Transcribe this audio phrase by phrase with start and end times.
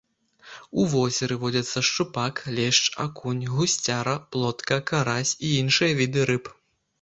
[0.83, 6.53] У возеры водзяцца шчупак, лешч, акунь, гусцяра, плотка, карась і іншыя віды рыб.